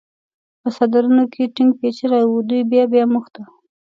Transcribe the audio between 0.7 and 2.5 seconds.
څادرونو کې ټینګ پېچلي و،